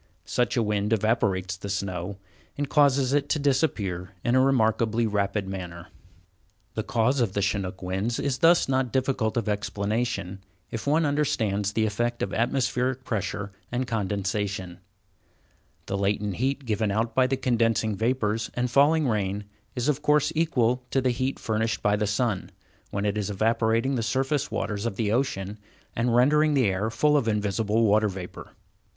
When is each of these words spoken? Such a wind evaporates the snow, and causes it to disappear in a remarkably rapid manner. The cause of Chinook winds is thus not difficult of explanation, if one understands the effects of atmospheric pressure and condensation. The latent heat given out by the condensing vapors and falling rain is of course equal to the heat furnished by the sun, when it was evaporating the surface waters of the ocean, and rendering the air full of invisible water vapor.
Such 0.25 0.57
a 0.57 0.63
wind 0.63 0.91
evaporates 0.93 1.55
the 1.55 1.69
snow, 1.69 2.17
and 2.57 2.67
causes 2.67 3.13
it 3.13 3.29
to 3.29 3.37
disappear 3.37 4.15
in 4.23 4.33
a 4.33 4.41
remarkably 4.41 5.05
rapid 5.05 5.47
manner. 5.47 5.89
The 6.73 6.81
cause 6.81 7.21
of 7.21 7.35
Chinook 7.39 7.83
winds 7.83 8.19
is 8.19 8.39
thus 8.39 8.67
not 8.67 8.91
difficult 8.91 9.37
of 9.37 9.47
explanation, 9.47 10.39
if 10.71 10.87
one 10.87 11.05
understands 11.05 11.73
the 11.73 11.85
effects 11.85 12.23
of 12.23 12.33
atmospheric 12.33 13.03
pressure 13.03 13.51
and 13.71 13.85
condensation. 13.85 14.79
The 15.85 15.99
latent 15.99 16.37
heat 16.37 16.65
given 16.65 16.89
out 16.89 17.13
by 17.13 17.27
the 17.27 17.37
condensing 17.37 17.95
vapors 17.95 18.49
and 18.55 18.71
falling 18.71 19.07
rain 19.07 19.43
is 19.75 19.87
of 19.87 20.01
course 20.01 20.31
equal 20.33 20.81
to 20.89 20.99
the 21.01 21.11
heat 21.11 21.37
furnished 21.37 21.83
by 21.83 21.95
the 21.95 22.07
sun, 22.07 22.49
when 22.89 23.05
it 23.05 23.17
was 23.17 23.29
evaporating 23.29 23.93
the 23.93 24.01
surface 24.01 24.49
waters 24.49 24.87
of 24.87 24.95
the 24.95 25.11
ocean, 25.11 25.59
and 25.95 26.15
rendering 26.15 26.55
the 26.55 26.65
air 26.65 26.89
full 26.89 27.15
of 27.15 27.27
invisible 27.27 27.83
water 27.85 28.09
vapor. 28.09 28.53